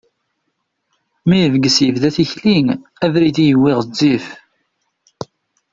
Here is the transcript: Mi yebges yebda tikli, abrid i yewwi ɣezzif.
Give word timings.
Mi 1.27 1.37
yebges 1.39 1.77
yebda 1.81 2.09
tikli, 2.15 2.57
abrid 3.05 3.37
i 3.43 3.45
yewwi 3.47 3.71
ɣezzif. 3.77 4.25